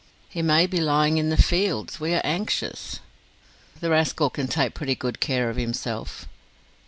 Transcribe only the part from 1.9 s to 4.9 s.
We are anxious." "The rascal can take